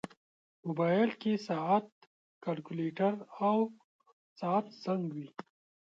[0.67, 1.87] موبایل کې ساعت،
[2.43, 3.13] کیلکولیټر،
[3.45, 3.57] او
[4.39, 5.27] ساعت زنګ وي.